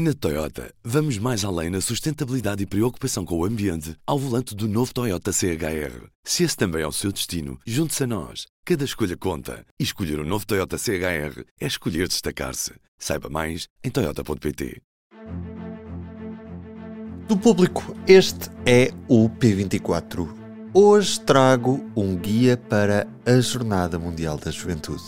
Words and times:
Na 0.00 0.14
Toyota, 0.14 0.72
vamos 0.84 1.18
mais 1.18 1.44
além 1.44 1.70
na 1.70 1.80
sustentabilidade 1.80 2.62
e 2.62 2.66
preocupação 2.66 3.24
com 3.24 3.36
o 3.36 3.44
ambiente 3.44 3.96
ao 4.06 4.16
volante 4.16 4.54
do 4.54 4.68
novo 4.68 4.94
Toyota 4.94 5.32
CHR. 5.32 6.06
Se 6.22 6.44
esse 6.44 6.56
também 6.56 6.82
é 6.82 6.86
o 6.86 6.92
seu 6.92 7.10
destino, 7.10 7.58
junte-se 7.66 8.04
a 8.04 8.06
nós. 8.06 8.46
Cada 8.64 8.84
escolha 8.84 9.16
conta. 9.16 9.66
E 9.76 9.82
escolher 9.82 10.20
o 10.20 10.22
um 10.22 10.24
novo 10.24 10.46
Toyota 10.46 10.78
CHR 10.78 11.42
é 11.60 11.66
escolher 11.66 12.06
destacar-se. 12.06 12.74
Saiba 12.96 13.28
mais 13.28 13.66
em 13.82 13.90
Toyota.pt. 13.90 14.80
Do 17.26 17.36
público, 17.36 17.82
este 18.06 18.50
é 18.64 18.92
o 19.08 19.28
P24. 19.28 20.28
Hoje 20.72 21.18
trago 21.22 21.84
um 21.96 22.14
guia 22.14 22.56
para 22.56 23.04
a 23.26 23.40
Jornada 23.40 23.98
Mundial 23.98 24.38
da 24.38 24.52
Juventude. 24.52 25.02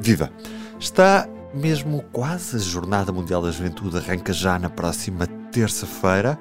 Viva! 0.00 0.32
Está 0.80 1.28
mesmo 1.56 2.04
quase 2.12 2.56
a 2.56 2.58
Jornada 2.58 3.10
Mundial 3.10 3.40
da 3.40 3.50
Juventude 3.50 3.96
arranca 3.96 4.32
já 4.32 4.58
na 4.58 4.68
próxima 4.68 5.26
terça-feira 5.50 6.38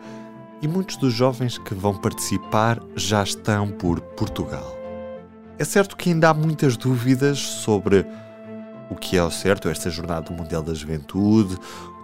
e 0.61 0.67
muitos 0.67 0.97
dos 0.97 1.13
jovens 1.13 1.57
que 1.57 1.73
vão 1.73 1.95
participar 1.95 2.81
já 2.95 3.23
estão 3.23 3.69
por 3.71 4.01
Portugal. 4.01 4.75
É 5.57 5.63
certo 5.63 5.95
que 5.95 6.09
ainda 6.09 6.29
há 6.29 6.33
muitas 6.33 6.75
dúvidas 6.75 7.39
sobre 7.39 8.05
o 8.89 8.95
que 8.95 9.15
é 9.15 9.23
o 9.23 9.31
certo 9.31 9.69
esta 9.69 9.89
Jornada 9.89 10.31
Mundial 10.31 10.61
da 10.61 10.73
Juventude, 10.73 11.57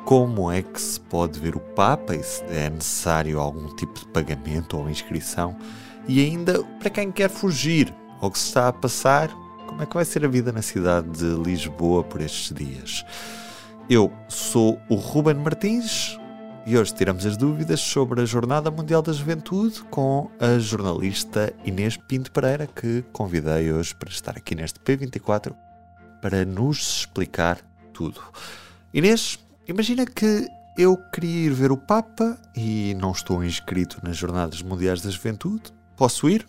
como 0.05 0.50
é 0.50 0.62
que 0.62 0.80
se 0.80 1.00
pode 1.00 1.38
ver 1.38 1.55
o 1.55 1.59
Papa 1.59 2.16
e 2.16 2.23
se 2.23 2.44
é 2.45 2.70
necessário 2.70 3.39
algum 3.39 3.75
tipo 3.75 4.00
de 4.00 4.05
pagamento 4.08 4.78
ou 4.78 4.89
inscrição, 4.89 5.55
e 6.08 6.23
ainda 6.25 6.64
para 6.80 6.89
quem 6.89 7.12
quer 7.12 7.30
fugir 7.30 7.94
ao 8.22 8.31
que 8.31 8.39
se 8.39 8.48
está 8.48 8.70
a 8.70 8.73
passar, 8.73 9.30
como 9.81 9.84
é 9.84 9.90
que 9.90 9.95
vai 9.95 10.05
ser 10.05 10.23
a 10.23 10.27
vida 10.27 10.52
na 10.52 10.62
cidade 10.62 11.09
de 11.09 11.26
Lisboa 11.41 12.03
por 12.03 12.22
estes 12.22 12.53
dias. 12.55 13.03
Eu 13.89 14.13
sou 14.27 14.80
o 14.88 14.94
Ruben 14.94 15.34
Martins 15.34 16.20
e 16.67 16.77
hoje 16.77 16.94
tiramos 16.94 17.26
as 17.26 17.35
dúvidas 17.35 17.80
sobre 17.80 18.22
a 18.22 18.25
Jornada 18.25 18.70
Mundial 18.70 19.02
da 19.02 19.11
Juventude 19.11 19.81
com 19.86 20.30
a 20.39 20.59
jornalista 20.59 21.52
Inês 21.66 21.97
Pinto 21.97 22.31
Pereira, 22.31 22.67
que 22.67 23.03
convidei 23.11 23.73
hoje 23.73 23.95
para 23.95 24.09
estar 24.09 24.38
aqui 24.38 24.53
neste 24.53 24.80
P24 24.80 25.52
para 26.22 26.45
nos 26.45 27.00
explicar 27.00 27.58
tudo. 27.91 28.22
Inês, 28.94 29.39
imagina 29.67 30.06
que 30.06 30.45
eu 30.78 30.95
queria 31.11 31.47
ir 31.47 31.53
ver 31.53 31.72
o 31.72 31.78
Papa 31.78 32.38
e 32.56 32.95
não 33.00 33.13
estou 33.13 33.44
inscrito 33.44 34.00
nas 34.03 34.16
Jornadas 34.16 34.61
Mundiais 34.61 35.02
da 35.02 35.09
Juventude. 35.09 35.73
Posso 35.97 36.30
ir? 36.30 36.45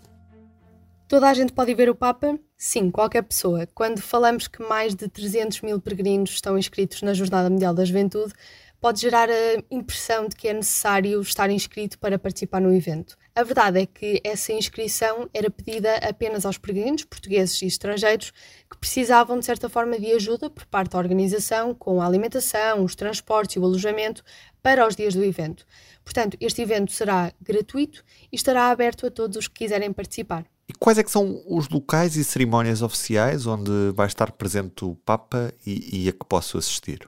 Toda 1.13 1.29
a 1.29 1.35
gente 1.35 1.53
pode 1.53 1.75
ver 1.75 1.91
o 1.91 1.95
Papa? 1.95 2.39
Sim, 2.57 2.91
qualquer 2.91 3.21
pessoa. 3.21 3.69
Quando 3.75 4.01
falamos 4.01 4.49
que 4.49 4.63
mais 4.63 4.95
de 4.95 5.07
300 5.11 5.61
mil 5.61 5.79
peregrinos 5.79 6.31
estão 6.31 6.57
inscritos 6.57 7.03
na 7.03 7.13
Jornada 7.13 7.51
Mundial 7.51 7.75
da 7.75 7.85
Juventude, 7.85 8.33
pode 8.81 9.03
gerar 9.03 9.29
a 9.29 9.63
impressão 9.71 10.27
de 10.27 10.35
que 10.35 10.49
é 10.49 10.55
necessário 10.55 11.21
estar 11.21 11.51
inscrito 11.51 11.99
para 11.99 12.19
participar 12.19 12.63
no 12.63 12.75
evento. 12.75 13.19
A 13.35 13.43
verdade 13.43 13.83
é 13.83 13.85
que 13.85 14.23
essa 14.25 14.55
inscrição 14.55 15.29
era 15.35 15.51
pedida 15.51 15.97
apenas 15.97 16.47
aos 16.47 16.57
peregrinos, 16.57 17.05
portugueses 17.05 17.61
e 17.61 17.67
estrangeiros, 17.67 18.33
que 18.71 18.79
precisavam 18.79 19.39
de 19.39 19.45
certa 19.45 19.69
forma 19.69 20.01
de 20.01 20.13
ajuda 20.13 20.49
por 20.49 20.65
parte 20.65 20.93
da 20.93 20.99
organização 20.99 21.75
com 21.75 22.01
a 22.01 22.07
alimentação, 22.07 22.83
os 22.83 22.95
transportes 22.95 23.57
e 23.57 23.59
o 23.59 23.65
alojamento 23.67 24.25
para 24.63 24.89
os 24.89 24.97
dias 24.97 25.13
do 25.13 25.23
evento. 25.23 25.67
Portanto, 26.03 26.39
este 26.41 26.63
evento 26.63 26.91
será 26.91 27.35
gratuito 27.39 28.03
e 28.33 28.37
estará 28.37 28.71
aberto 28.71 29.07
a 29.07 29.11
todos 29.11 29.37
os 29.37 29.47
que 29.47 29.57
quiserem 29.57 29.93
participar. 29.93 30.47
E 30.73 30.79
quais 30.79 30.97
é 30.97 31.03
que 31.03 31.11
são 31.11 31.43
os 31.47 31.69
locais 31.69 32.17
e 32.17 32.25
cerimónias 32.25 32.81
oficiais 32.81 33.47
onde 33.47 33.71
vai 33.95 34.07
estar 34.07 34.33
presente 34.33 34.87
o 34.87 34.95
Papa 34.95 35.53
e, 35.67 36.05
e 36.05 36.09
a 36.09 36.13
que 36.13 36.25
posso 36.27 36.57
assistir? 36.57 37.07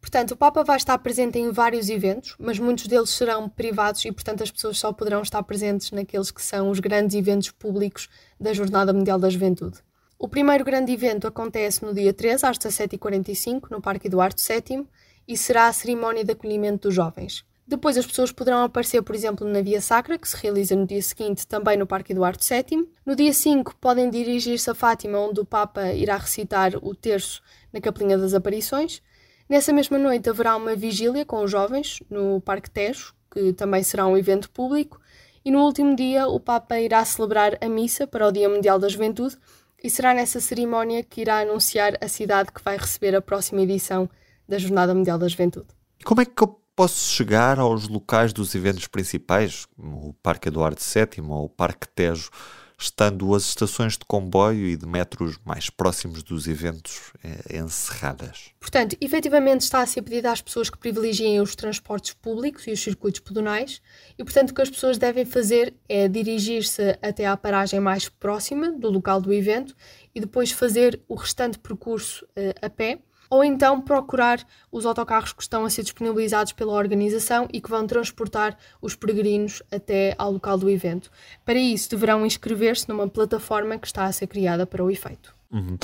Portanto, 0.00 0.30
o 0.30 0.36
Papa 0.36 0.64
vai 0.64 0.78
estar 0.78 0.96
presente 0.96 1.38
em 1.38 1.52
vários 1.52 1.90
eventos, 1.90 2.34
mas 2.38 2.58
muitos 2.58 2.86
deles 2.86 3.10
serão 3.10 3.50
privados 3.50 4.02
e, 4.06 4.10
portanto, 4.10 4.42
as 4.42 4.50
pessoas 4.50 4.78
só 4.78 4.94
poderão 4.94 5.20
estar 5.20 5.42
presentes 5.42 5.90
naqueles 5.90 6.30
que 6.30 6.40
são 6.40 6.70
os 6.70 6.80
grandes 6.80 7.14
eventos 7.14 7.50
públicos 7.50 8.08
da 8.40 8.54
Jornada 8.54 8.94
Mundial 8.94 9.18
da 9.18 9.28
Juventude. 9.28 9.78
O 10.18 10.26
primeiro 10.26 10.64
grande 10.64 10.90
evento 10.90 11.26
acontece 11.26 11.84
no 11.84 11.92
dia 11.92 12.14
3, 12.14 12.42
às 12.44 12.58
17h45, 12.58 13.70
no 13.70 13.82
Parque 13.82 14.06
Eduardo 14.06 14.40
VII, 14.40 14.86
e 15.28 15.36
será 15.36 15.66
a 15.66 15.72
cerimónia 15.72 16.24
de 16.24 16.32
acolhimento 16.32 16.88
dos 16.88 16.94
jovens. 16.94 17.44
Depois 17.66 17.96
as 17.96 18.06
pessoas 18.06 18.32
poderão 18.32 18.62
aparecer, 18.62 19.02
por 19.02 19.14
exemplo, 19.14 19.46
na 19.46 19.62
Via 19.62 19.80
Sacra, 19.80 20.18
que 20.18 20.28
se 20.28 20.36
realiza 20.36 20.74
no 20.74 20.86
dia 20.86 21.00
seguinte 21.00 21.46
também 21.46 21.76
no 21.76 21.86
Parque 21.86 22.12
Eduardo 22.12 22.42
VII. 22.42 22.88
No 23.06 23.14
dia 23.14 23.32
5 23.32 23.76
podem 23.76 24.10
dirigir-se 24.10 24.68
a 24.68 24.74
Fátima, 24.74 25.18
onde 25.18 25.40
o 25.40 25.44
Papa 25.44 25.92
irá 25.92 26.16
recitar 26.16 26.72
o 26.82 26.94
terço 26.94 27.40
na 27.72 27.80
Capelinha 27.80 28.18
das 28.18 28.34
Aparições. 28.34 29.00
Nessa 29.48 29.72
mesma 29.72 29.98
noite 29.98 30.28
haverá 30.28 30.56
uma 30.56 30.74
vigília 30.74 31.24
com 31.24 31.42
os 31.42 31.50
jovens 31.50 32.02
no 32.10 32.40
Parque 32.40 32.70
Tejo, 32.70 33.14
que 33.30 33.52
também 33.52 33.82
será 33.82 34.06
um 34.06 34.16
evento 34.16 34.50
público. 34.50 35.00
E 35.44 35.50
no 35.50 35.60
último 35.60 35.94
dia 35.96 36.26
o 36.26 36.40
Papa 36.40 36.78
irá 36.80 37.04
celebrar 37.04 37.58
a 37.60 37.68
missa 37.68 38.06
para 38.06 38.26
o 38.26 38.32
Dia 38.32 38.48
Mundial 38.48 38.78
da 38.78 38.88
Juventude 38.88 39.36
e 39.82 39.90
será 39.90 40.14
nessa 40.14 40.40
cerimónia 40.40 41.02
que 41.02 41.20
irá 41.20 41.40
anunciar 41.40 41.96
a 42.00 42.08
cidade 42.08 42.52
que 42.52 42.62
vai 42.62 42.76
receber 42.76 43.14
a 43.16 43.20
próxima 43.20 43.62
edição 43.62 44.08
da 44.48 44.58
Jornada 44.58 44.94
Mundial 44.94 45.18
da 45.18 45.26
Juventude. 45.26 45.68
Como 46.04 46.20
é 46.20 46.24
que 46.24 46.32
posso 46.82 47.14
chegar 47.14 47.60
aos 47.60 47.86
locais 47.86 48.32
dos 48.32 48.56
eventos 48.56 48.88
principais, 48.88 49.68
o 49.78 50.12
Parque 50.20 50.48
Eduardo 50.48 50.80
VII 50.80 51.24
ou 51.28 51.44
o 51.44 51.48
Parque 51.48 51.86
Tejo, 51.86 52.28
estando 52.76 53.32
as 53.36 53.44
estações 53.44 53.92
de 53.92 54.04
comboio 54.04 54.66
e 54.66 54.76
de 54.76 54.84
metros 54.84 55.38
mais 55.44 55.70
próximos 55.70 56.24
dos 56.24 56.48
eventos 56.48 57.12
eh, 57.22 57.60
encerradas? 57.60 58.50
Portanto, 58.58 58.96
efetivamente 59.00 59.60
está 59.60 59.80
a 59.80 59.86
ser 59.86 60.02
pedido 60.02 60.26
às 60.26 60.42
pessoas 60.42 60.68
que 60.68 60.76
privilegiem 60.76 61.40
os 61.40 61.54
transportes 61.54 62.14
públicos 62.14 62.66
e 62.66 62.72
os 62.72 62.82
circuitos 62.82 63.20
pedonais 63.20 63.80
e, 64.18 64.24
portanto, 64.24 64.50
o 64.50 64.54
que 64.54 64.62
as 64.62 64.70
pessoas 64.70 64.98
devem 64.98 65.24
fazer 65.24 65.72
é 65.88 66.08
dirigir-se 66.08 66.98
até 67.00 67.26
à 67.26 67.36
paragem 67.36 67.78
mais 67.78 68.08
próxima 68.08 68.72
do 68.72 68.90
local 68.90 69.20
do 69.20 69.32
evento 69.32 69.72
e 70.12 70.18
depois 70.18 70.50
fazer 70.50 71.00
o 71.06 71.14
restante 71.14 71.60
percurso 71.60 72.26
eh, 72.34 72.56
a 72.60 72.68
pé 72.68 72.98
ou 73.32 73.42
então 73.42 73.80
procurar 73.80 74.46
os 74.70 74.84
autocarros 74.84 75.32
que 75.32 75.40
estão 75.40 75.64
a 75.64 75.70
ser 75.70 75.84
disponibilizados 75.84 76.52
pela 76.52 76.74
organização 76.74 77.48
e 77.50 77.62
que 77.62 77.70
vão 77.70 77.86
transportar 77.86 78.58
os 78.78 78.94
peregrinos 78.94 79.62
até 79.72 80.14
ao 80.18 80.32
local 80.32 80.58
do 80.58 80.68
evento. 80.68 81.10
Para 81.42 81.58
isso, 81.58 81.88
deverão 81.88 82.26
inscrever-se 82.26 82.86
numa 82.90 83.08
plataforma 83.08 83.78
que 83.78 83.86
está 83.86 84.04
a 84.04 84.12
ser 84.12 84.26
criada 84.26 84.66
para 84.66 84.84
o 84.84 84.90
efeito. 84.90 85.34
Uhum. 85.50 85.78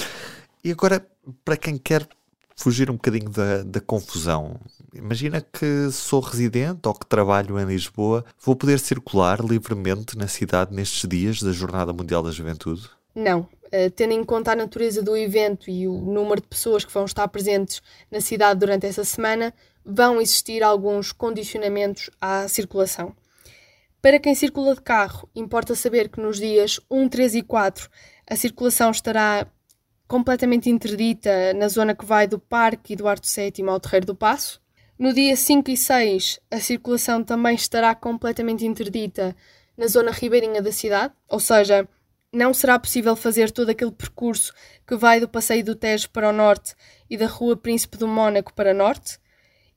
E 0.63 0.71
agora, 0.71 1.07
para 1.43 1.57
quem 1.57 1.79
quer 1.79 2.07
fugir 2.55 2.91
um 2.91 2.95
bocadinho 2.97 3.31
da, 3.31 3.63
da, 3.63 3.81
confusão. 3.81 4.61
Imagina 4.93 5.41
que 5.41 5.91
sou 5.91 6.21
residente 6.21 6.81
ou 6.87 6.93
que 6.93 7.07
trabalho 7.07 7.59
em 7.59 7.65
Lisboa, 7.65 8.27
vou 8.45 8.57
poder 8.57 8.79
circular 8.79 9.41
livremente 9.43 10.19
na 10.19 10.29
cidade 10.29 10.75
nestes 10.75 11.09
dias 11.09 11.41
da 11.41 11.53
Jornada 11.53 11.95
Mundial 11.95 12.23
da 12.23 12.31
Juventude? 12.31 12.91
Não, 13.15 13.49
Uh, 13.69 13.91
tendo 13.91 14.13
em 14.13 14.25
conta 14.25 14.53
a 14.53 14.57
natureza 14.57 15.03
do 15.03 15.17
evento 15.17 15.71
e 15.71 15.87
o 15.87 15.93
número 15.93 16.41
de 16.41 16.47
pessoas 16.49 16.85
que 16.85 16.93
vão 16.93 17.05
estar 17.05 17.29
presentes 17.29 17.83
na 18.11 18.21
cidade 18.21 18.61
durante 18.61 18.87
essa 18.87 19.05
semana, 19.05 19.53
vão 19.85 20.21
existir 20.21 20.63
alguns 20.63 21.13
condicionamentos 21.13 22.11
à 22.21 22.49
circulação. 22.49 23.15
Para 24.01 24.19
quem 24.19 24.35
circula 24.35 24.75
de 24.75 24.81
carro, 24.81 25.29
importa 25.35 25.75
saber 25.75 26.09
que 26.09 26.21
nos 26.21 26.39
dias 26.39 26.79
1, 26.91 27.09
3 27.09 27.35
e 27.35 27.43
4 27.43 27.91
a 28.27 28.37
circulação 28.37 28.91
estará 28.91 29.47
completamente 30.07 30.71
interdita 30.71 31.53
na 31.55 31.69
zona 31.69 31.95
que 31.95 32.05
vai 32.05 32.27
do 32.27 32.39
Parque 32.39 32.95
Eduardo 32.95 33.27
VII 33.27 33.69
ao 33.69 33.81
Terreiro 33.81 34.07
do 34.07 34.15
Passo. 34.15 34.61
No 34.99 35.13
dia 35.13 35.37
5 35.37 35.71
e 35.71 35.77
6, 35.77 36.41
a 36.51 36.59
circulação 36.59 37.23
também 37.23 37.55
estará 37.55 37.95
completamente 37.95 38.65
interdita 38.65 39.37
na 39.77 39.87
zona 39.87 40.11
ribeirinha 40.11 40.61
da 40.61 40.73
cidade, 40.73 41.15
ou 41.29 41.39
seja, 41.39 41.89
não 42.33 42.53
será 42.53 42.79
possível 42.79 43.17
fazer 43.17 43.51
todo 43.51 43.71
aquele 43.71 43.91
percurso 43.91 44.53
que 44.87 44.97
vai 44.97 45.21
do 45.21 45.29
Passeio 45.29 45.65
do 45.65 45.75
Tejo 45.75 46.11
para 46.11 46.29
o 46.29 46.33
norte 46.33 46.75
e 47.09 47.17
da 47.17 47.27
Rua 47.27 47.57
Príncipe 47.57 47.97
do 47.97 48.07
Mónaco 48.07 48.53
para 48.53 48.75
norte. 48.75 49.19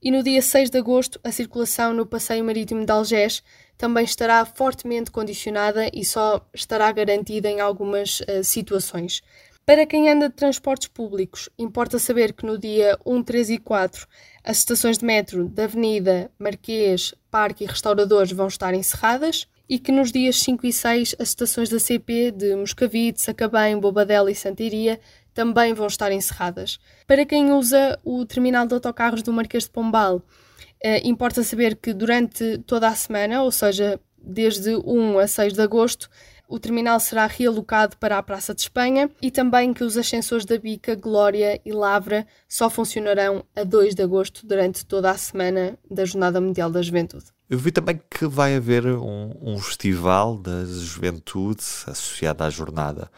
E 0.01 0.09
no 0.11 0.23
dia 0.23 0.41
6 0.41 0.69
de 0.69 0.77
agosto, 0.77 1.19
a 1.23 1.31
circulação 1.31 1.93
no 1.93 2.05
Passeio 2.05 2.43
Marítimo 2.43 2.85
de 2.85 2.91
Algés 2.91 3.43
também 3.77 4.03
estará 4.03 4.43
fortemente 4.45 5.11
condicionada 5.11 5.89
e 5.93 6.03
só 6.03 6.45
estará 6.53 6.91
garantida 6.91 7.49
em 7.49 7.59
algumas 7.59 8.19
uh, 8.21 8.43
situações. 8.43 9.21
Para 9.63 9.85
quem 9.85 10.09
anda 10.09 10.27
de 10.27 10.35
transportes 10.35 10.87
públicos, 10.87 11.47
importa 11.57 11.99
saber 11.99 12.33
que 12.33 12.45
no 12.45 12.57
dia 12.57 12.99
1, 13.05 13.23
3 13.23 13.49
e 13.51 13.57
4 13.59 14.07
as 14.43 14.57
estações 14.57 14.97
de 14.97 15.05
metro 15.05 15.47
da 15.47 15.65
Avenida, 15.65 16.31
Marquês, 16.37 17.13
Parque 17.29 17.63
e 17.63 17.67
Restauradores 17.67 18.31
vão 18.31 18.47
estar 18.47 18.73
encerradas 18.73 19.47
e 19.71 19.79
que 19.79 19.89
nos 19.89 20.11
dias 20.11 20.37
5 20.41 20.67
e 20.67 20.73
6 20.73 21.15
as 21.17 21.29
estações 21.29 21.69
da 21.69 21.79
CP 21.79 22.31
de 22.31 22.53
Moscavide, 22.57 23.21
Sacabém, 23.21 23.79
Bobadela 23.79 24.29
e 24.29 24.35
Santiria 24.35 24.99
também 25.33 25.73
vão 25.73 25.87
estar 25.87 26.11
encerradas. 26.11 26.77
Para 27.07 27.25
quem 27.25 27.53
usa 27.53 27.97
o 28.03 28.25
terminal 28.25 28.67
de 28.67 28.73
autocarros 28.73 29.23
do 29.23 29.31
Marquês 29.31 29.63
de 29.63 29.69
Pombal, 29.69 30.21
eh, 30.83 30.99
importa 31.07 31.41
saber 31.41 31.77
que 31.77 31.93
durante 31.93 32.57
toda 32.67 32.89
a 32.89 32.93
semana, 32.93 33.43
ou 33.43 33.49
seja, 33.49 33.97
desde 34.21 34.75
1 34.75 35.19
a 35.19 35.25
6 35.25 35.53
de 35.53 35.61
agosto, 35.61 36.09
o 36.49 36.59
terminal 36.59 36.99
será 36.99 37.25
realocado 37.25 37.95
para 37.95 38.17
a 38.17 38.23
Praça 38.23 38.53
de 38.53 38.59
Espanha 38.59 39.09
e 39.21 39.31
também 39.31 39.73
que 39.73 39.85
os 39.85 39.95
ascensores 39.95 40.43
da 40.43 40.57
Bica, 40.57 40.95
Glória 40.95 41.61
e 41.63 41.71
Lavra 41.71 42.27
só 42.45 42.69
funcionarão 42.69 43.45
a 43.55 43.63
2 43.63 43.95
de 43.95 44.03
agosto 44.03 44.45
durante 44.45 44.85
toda 44.85 45.09
a 45.09 45.17
semana 45.17 45.79
da 45.89 46.03
Jornada 46.03 46.41
Mundial 46.41 46.69
da 46.69 46.81
Juventude. 46.81 47.27
Eu 47.51 47.57
vi 47.57 47.69
também 47.69 47.99
que 48.09 48.25
vai 48.25 48.55
haver 48.55 48.85
um, 48.85 49.35
um 49.41 49.59
festival 49.59 50.37
da 50.37 50.63
juventude 50.63 51.61
associado 51.85 52.45
à 52.45 52.49
jornada. 52.49 53.11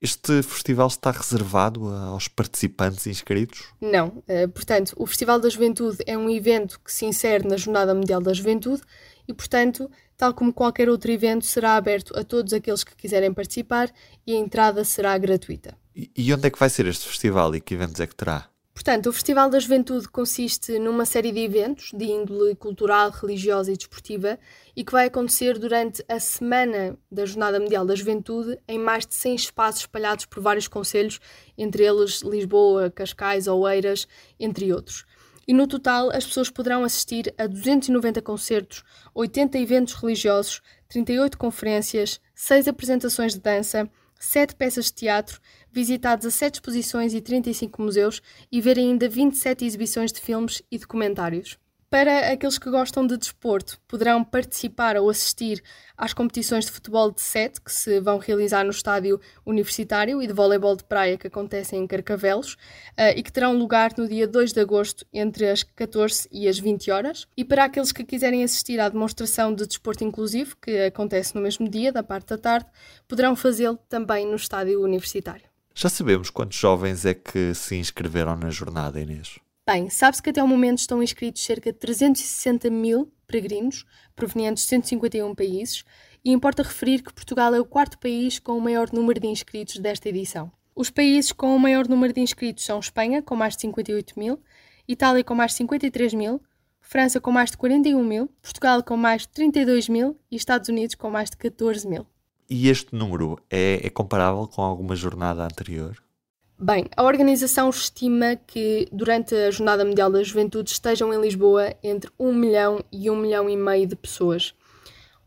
Este 0.00 0.42
festival 0.42 0.86
está 0.86 1.10
reservado 1.10 1.86
aos 1.86 2.28
participantes 2.28 3.06
inscritos? 3.06 3.66
Não. 3.78 4.22
Eh, 4.26 4.46
portanto, 4.46 4.94
o 4.96 5.06
Festival 5.06 5.38
da 5.38 5.50
Juventude 5.50 5.98
é 6.06 6.16
um 6.16 6.30
evento 6.30 6.80
que 6.82 6.90
se 6.90 7.04
insere 7.04 7.46
na 7.46 7.58
Jornada 7.58 7.94
Mundial 7.94 8.22
da 8.22 8.32
Juventude 8.32 8.80
e, 9.28 9.34
portanto, 9.34 9.90
tal 10.16 10.32
como 10.32 10.50
qualquer 10.50 10.88
outro 10.88 11.10
evento, 11.10 11.44
será 11.44 11.76
aberto 11.76 12.18
a 12.18 12.24
todos 12.24 12.54
aqueles 12.54 12.82
que 12.82 12.96
quiserem 12.96 13.34
participar 13.34 13.92
e 14.26 14.34
a 14.34 14.38
entrada 14.38 14.82
será 14.82 15.18
gratuita. 15.18 15.76
E 15.94 16.32
onde 16.32 16.46
é 16.46 16.50
que 16.50 16.58
vai 16.58 16.70
ser 16.70 16.86
este 16.86 17.06
festival 17.06 17.54
e 17.54 17.60
que 17.60 17.74
eventos 17.74 18.00
é 18.00 18.06
que 18.06 18.14
terá? 18.14 18.48
Portanto, 18.78 19.08
o 19.08 19.12
Festival 19.12 19.50
da 19.50 19.58
Juventude 19.58 20.06
consiste 20.06 20.78
numa 20.78 21.04
série 21.04 21.32
de 21.32 21.40
eventos 21.40 21.90
de 21.92 22.04
índole 22.04 22.54
cultural, 22.54 23.10
religiosa 23.10 23.72
e 23.72 23.76
desportiva 23.76 24.38
e 24.76 24.84
que 24.84 24.92
vai 24.92 25.06
acontecer 25.06 25.58
durante 25.58 26.00
a 26.08 26.20
semana 26.20 26.96
da 27.10 27.26
Jornada 27.26 27.58
Mundial 27.58 27.84
da 27.84 27.96
Juventude 27.96 28.56
em 28.68 28.78
mais 28.78 29.04
de 29.04 29.16
100 29.16 29.34
espaços 29.34 29.80
espalhados 29.80 30.26
por 30.26 30.40
vários 30.40 30.68
conselhos, 30.68 31.18
entre 31.58 31.82
eles 31.82 32.22
Lisboa, 32.22 32.88
Cascais, 32.88 33.48
Oeiras, 33.48 34.06
entre 34.38 34.72
outros. 34.72 35.04
E 35.46 35.52
no 35.52 35.66
total, 35.66 36.10
as 36.12 36.24
pessoas 36.24 36.48
poderão 36.48 36.84
assistir 36.84 37.34
a 37.36 37.48
290 37.48 38.22
concertos, 38.22 38.84
80 39.12 39.58
eventos 39.58 39.94
religiosos, 39.94 40.62
38 40.88 41.36
conferências, 41.36 42.20
6 42.32 42.68
apresentações 42.68 43.34
de 43.34 43.40
dança, 43.40 43.90
7 44.18 44.54
peças 44.56 44.86
de 44.86 44.94
teatro, 44.94 45.40
visitar 45.70 46.16
17 46.16 46.56
exposições 46.56 47.14
e 47.14 47.20
35 47.20 47.80
museus 47.80 48.20
e 48.50 48.60
ver 48.60 48.78
ainda 48.78 49.08
27 49.08 49.64
exibições 49.64 50.12
de 50.12 50.20
filmes 50.20 50.62
e 50.70 50.78
documentários. 50.78 51.58
Para 51.90 52.32
aqueles 52.32 52.58
que 52.58 52.68
gostam 52.68 53.06
de 53.06 53.16
desporto, 53.16 53.80
poderão 53.88 54.22
participar 54.22 54.98
ou 54.98 55.08
assistir 55.08 55.62
às 55.96 56.12
competições 56.12 56.66
de 56.66 56.70
futebol 56.70 57.10
de 57.10 57.22
sete 57.22 57.62
que 57.62 57.72
se 57.72 57.98
vão 57.98 58.18
realizar 58.18 58.62
no 58.62 58.70
estádio 58.70 59.18
universitário 59.46 60.20
e 60.20 60.26
de 60.26 60.34
voleibol 60.34 60.76
de 60.76 60.84
praia 60.84 61.16
que 61.16 61.28
acontecem 61.28 61.82
em 61.82 61.86
Carcavelos 61.86 62.52
uh, 62.52 63.16
e 63.16 63.22
que 63.22 63.32
terão 63.32 63.56
lugar 63.56 63.92
no 63.96 64.06
dia 64.06 64.28
2 64.28 64.52
de 64.52 64.60
agosto 64.60 65.06
entre 65.10 65.48
as 65.48 65.62
14 65.62 66.28
e 66.30 66.46
as 66.46 66.58
20 66.58 66.90
horas. 66.90 67.26
E 67.34 67.42
para 67.42 67.64
aqueles 67.64 67.90
que 67.90 68.04
quiserem 68.04 68.44
assistir 68.44 68.78
à 68.78 68.90
demonstração 68.90 69.54
de 69.54 69.66
desporto 69.66 70.04
inclusivo, 70.04 70.58
que 70.60 70.78
acontece 70.80 71.34
no 71.34 71.40
mesmo 71.40 71.66
dia, 71.70 71.90
da 71.90 72.02
parte 72.02 72.28
da 72.28 72.36
tarde, 72.36 72.66
poderão 73.08 73.34
fazê-lo 73.34 73.78
também 73.88 74.26
no 74.26 74.36
estádio 74.36 74.82
universitário. 74.82 75.46
Já 75.74 75.88
sabemos 75.88 76.28
quantos 76.28 76.58
jovens 76.58 77.06
é 77.06 77.14
que 77.14 77.54
se 77.54 77.76
inscreveram 77.76 78.36
na 78.36 78.50
jornada, 78.50 79.00
Inês? 79.00 79.38
Bem, 79.70 79.90
sabe-se 79.90 80.22
que 80.22 80.30
até 80.30 80.42
o 80.42 80.48
momento 80.48 80.78
estão 80.78 81.02
inscritos 81.02 81.44
cerca 81.44 81.70
de 81.70 81.78
360 81.78 82.70
mil 82.70 83.12
peregrinos 83.26 83.84
provenientes 84.16 84.62
de 84.62 84.70
151 84.70 85.34
países 85.34 85.84
e 86.24 86.32
importa 86.32 86.62
referir 86.62 87.02
que 87.02 87.12
Portugal 87.12 87.54
é 87.54 87.60
o 87.60 87.66
quarto 87.66 87.98
país 87.98 88.38
com 88.38 88.56
o 88.56 88.62
maior 88.62 88.90
número 88.90 89.20
de 89.20 89.26
inscritos 89.26 89.76
desta 89.76 90.08
edição. 90.08 90.50
Os 90.74 90.88
países 90.88 91.32
com 91.32 91.54
o 91.54 91.60
maior 91.60 91.86
número 91.86 92.14
de 92.14 92.20
inscritos 92.22 92.64
são 92.64 92.80
Espanha, 92.80 93.20
com 93.20 93.36
mais 93.36 93.56
de 93.56 93.60
58 93.60 94.18
mil, 94.18 94.40
Itália, 94.88 95.22
com 95.22 95.34
mais 95.34 95.50
de 95.50 95.58
53 95.58 96.14
mil, 96.14 96.40
França, 96.80 97.20
com 97.20 97.30
mais 97.30 97.50
de 97.50 97.58
41 97.58 98.02
mil, 98.02 98.30
Portugal, 98.40 98.82
com 98.82 98.96
mais 98.96 99.26
de 99.26 99.28
32 99.28 99.90
mil 99.90 100.18
e 100.30 100.36
Estados 100.36 100.70
Unidos, 100.70 100.94
com 100.94 101.10
mais 101.10 101.28
de 101.28 101.36
14 101.36 101.86
mil. 101.86 102.06
E 102.48 102.70
este 102.70 102.94
número 102.94 103.38
é, 103.50 103.86
é 103.86 103.90
comparável 103.90 104.48
com 104.48 104.62
alguma 104.62 104.96
jornada 104.96 105.44
anterior? 105.44 106.07
Bem, 106.60 106.86
a 106.96 107.04
organização 107.04 107.70
estima 107.70 108.34
que 108.34 108.88
durante 108.90 109.32
a 109.32 109.48
Jornada 109.48 109.84
Mundial 109.84 110.10
da 110.10 110.24
Juventude 110.24 110.70
estejam 110.70 111.14
em 111.14 111.20
Lisboa 111.20 111.72
entre 111.84 112.10
1 112.18 112.34
milhão 112.34 112.84
e 112.90 113.08
1 113.08 113.14
milhão 113.14 113.48
e 113.48 113.56
meio 113.56 113.86
de 113.86 113.94
pessoas. 113.94 114.56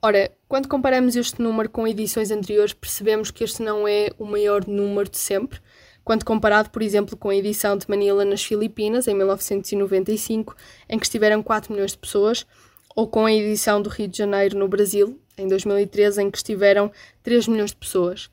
Ora, 0.01 0.29
quando 0.45 0.67
comparamos 0.67 1.15
este 1.15 1.41
número 1.41 1.69
com 1.69 1.87
edições 1.87 2.31
anteriores, 2.31 2.73
percebemos 2.73 3.31
que 3.31 3.45
este 3.45 3.63
não 3.63 3.87
é 3.87 4.09
o 4.19 4.25
maior 4.25 4.67
número 4.67 5.09
de 5.09 5.17
sempre, 5.17 5.61
quando 6.03 6.25
comparado, 6.25 6.69
por 6.69 6.81
exemplo, 6.81 7.15
com 7.15 7.29
a 7.29 7.35
edição 7.35 7.77
de 7.77 7.89
Manila 7.89 8.25
nas 8.25 8.43
Filipinas, 8.43 9.07
em 9.07 9.15
1995, 9.15 10.53
em 10.89 10.99
que 10.99 11.05
estiveram 11.05 11.41
4 11.41 11.71
milhões 11.71 11.91
de 11.91 11.97
pessoas, 11.97 12.45
ou 12.93 13.07
com 13.07 13.25
a 13.25 13.31
edição 13.31 13.81
do 13.81 13.89
Rio 13.89 14.09
de 14.09 14.17
Janeiro 14.17 14.59
no 14.59 14.67
Brasil, 14.67 15.17
em 15.37 15.47
2013, 15.47 16.23
em 16.23 16.29
que 16.29 16.39
estiveram 16.39 16.91
3 17.23 17.47
milhões 17.47 17.69
de 17.69 17.77
pessoas. 17.77 18.29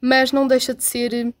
Mas 0.00 0.30
não 0.30 0.46
deixa 0.46 0.72
de 0.72 0.84
ser 0.84 1.34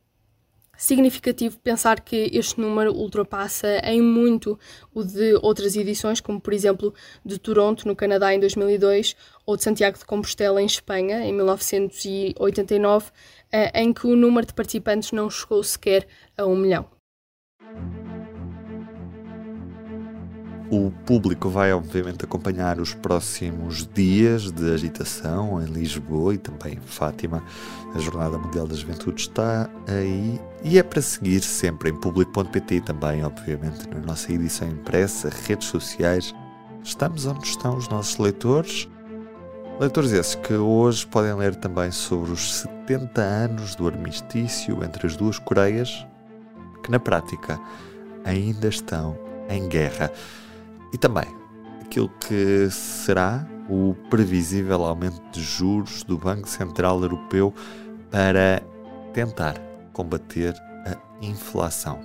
significativo 0.78 1.58
pensar 1.58 2.00
que 2.00 2.30
este 2.32 2.60
número 2.60 2.94
ultrapassa 2.94 3.80
em 3.82 4.00
muito 4.00 4.58
o 4.94 5.02
de 5.02 5.34
outras 5.42 5.74
edições, 5.76 6.20
como 6.20 6.40
por 6.40 6.54
exemplo 6.54 6.94
de 7.24 7.36
Toronto, 7.38 7.86
no 7.86 7.96
Canadá, 7.96 8.32
em 8.32 8.38
2002, 8.38 9.16
ou 9.44 9.56
de 9.56 9.64
Santiago 9.64 9.98
de 9.98 10.04
Compostela, 10.04 10.62
em 10.62 10.66
Espanha, 10.66 11.24
em 11.24 11.32
1989, 11.32 13.10
eh, 13.50 13.82
em 13.82 13.92
que 13.92 14.06
o 14.06 14.14
número 14.14 14.46
de 14.46 14.54
participantes 14.54 15.10
não 15.10 15.28
chegou 15.28 15.62
sequer 15.64 16.06
a 16.36 16.46
um 16.46 16.56
milhão. 16.56 16.97
O 20.70 20.90
público 21.06 21.48
vai, 21.48 21.72
obviamente, 21.72 22.26
acompanhar 22.26 22.78
os 22.78 22.92
próximos 22.92 23.88
dias 23.94 24.52
de 24.52 24.70
agitação 24.70 25.62
em 25.62 25.64
Lisboa 25.64 26.34
e 26.34 26.38
também 26.38 26.74
em 26.74 26.80
Fátima. 26.80 27.42
A 27.94 27.98
Jornada 27.98 28.36
Mundial 28.36 28.66
da 28.66 28.74
Juventude 28.74 29.22
está 29.22 29.70
aí 29.86 30.38
e 30.62 30.78
é 30.78 30.82
para 30.82 31.00
seguir 31.00 31.40
sempre 31.40 31.88
em 31.88 31.94
público.pt 31.94 32.82
também, 32.82 33.24
obviamente, 33.24 33.88
na 33.88 33.98
nossa 34.00 34.30
edição 34.30 34.68
impressa, 34.68 35.30
redes 35.46 35.68
sociais. 35.68 36.34
Estamos 36.84 37.24
onde 37.24 37.46
estão 37.46 37.74
os 37.74 37.88
nossos 37.88 38.18
leitores. 38.18 38.86
Leitores 39.80 40.12
esses 40.12 40.34
que 40.34 40.52
hoje 40.52 41.06
podem 41.06 41.32
ler 41.34 41.54
também 41.54 41.90
sobre 41.90 42.30
os 42.30 42.60
70 42.60 43.22
anos 43.22 43.74
do 43.74 43.86
armistício 43.86 44.84
entre 44.84 45.06
as 45.06 45.16
duas 45.16 45.38
Coreias, 45.38 46.06
que 46.84 46.90
na 46.90 47.00
prática 47.00 47.58
ainda 48.22 48.68
estão 48.68 49.16
em 49.48 49.66
guerra. 49.66 50.12
E 50.92 50.98
também 50.98 51.26
aquilo 51.80 52.08
que 52.20 52.68
será 52.70 53.46
o 53.68 53.94
previsível 54.08 54.84
aumento 54.84 55.20
de 55.30 55.42
juros 55.42 56.02
do 56.02 56.16
Banco 56.16 56.48
Central 56.48 57.02
Europeu 57.02 57.52
para 58.10 58.62
tentar 59.12 59.58
combater 59.92 60.54
a 60.86 61.24
inflação. 61.24 62.00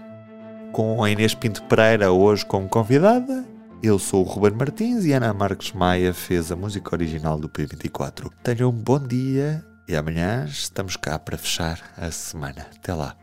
Com 0.72 1.04
a 1.04 1.10
Inês 1.10 1.36
Pinto 1.36 1.64
Pereira 1.64 2.12
hoje 2.12 2.46
como 2.46 2.68
convidada, 2.68 3.46
eu 3.82 4.00
sou 4.00 4.26
o 4.26 4.28
Ruben 4.28 4.54
Martins 4.54 5.06
e 5.06 5.14
Ana 5.14 5.34
Marques 5.34 5.72
Maia 5.74 6.14
fez 6.14 6.52
a 6.52 6.56
música 6.56 6.96
original 6.96 7.38
do 7.38 7.50
P24. 7.50 8.32
Tenham 8.42 8.70
um 8.70 8.74
bom 8.74 9.00
dia 9.00 9.64
e 9.88 9.96
amanhã 9.96 10.46
estamos 10.46 10.96
cá 10.96 11.20
para 11.20 11.38
fechar 11.38 11.80
a 11.98 12.10
semana. 12.10 12.66
Até 12.76 12.94
lá. 12.94 13.23